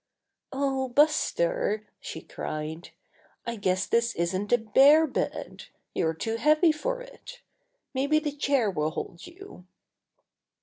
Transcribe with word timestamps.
"Oh, 0.51 0.87
Buster," 0.87 1.85
she 1.99 2.21
cried, 2.23 2.89
"I 3.45 3.55
guess 3.55 3.85
this 3.85 4.15
isn't 4.15 4.51
a 4.51 4.57
bear 4.57 5.07
htdi. 5.07 5.67
You're 5.93 6.15
too 6.15 6.37
heavy 6.37 6.71
for 6.71 7.01
it 7.03 7.41
Maybe 7.93 8.17
the 8.17 8.35
chair 8.35 8.71
will 8.71 8.89
hold 8.89 9.27
you." 9.27 9.67